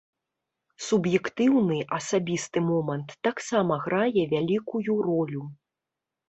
[0.85, 5.45] Суб'ектыўны асабісты момант таксама грае вялікую ролю.